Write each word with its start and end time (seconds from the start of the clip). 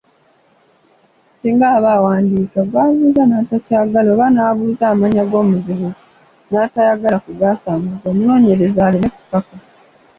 Singa 1.39 1.67
aba 1.77 1.91
awandiika, 1.97 2.59
gw’abuuza 2.69 3.23
n’atakyagala, 3.27 4.07
oba 4.15 4.25
n’abuuza 4.33 4.83
amannya 4.93 5.23
g’omuzibuzi 5.29 6.05
n’atayagala 6.49 7.17
kugaasanguza, 7.25 8.05
omunoonyereze 8.11 8.79
aleme 8.87 9.09
kukaka. 9.15 9.55